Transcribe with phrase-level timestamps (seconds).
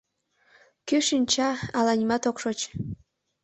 [0.87, 2.59] Кӧ шинча, ала нимат ок шоч.